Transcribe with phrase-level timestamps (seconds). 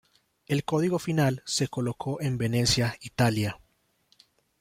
[0.47, 3.59] El código final se colocó en Venecia, Italia.